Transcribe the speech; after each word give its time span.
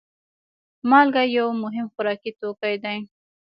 مالګه 0.89 1.23
یو 1.37 1.47
مهم 1.63 1.87
خوراکي 1.93 2.31
توکی 2.39 2.75
دی. 2.83 2.97